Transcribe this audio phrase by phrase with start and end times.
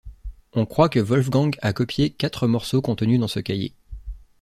[0.53, 3.75] On croit que Wolfgang a copié quatre morceaux contenus dans ce cahier.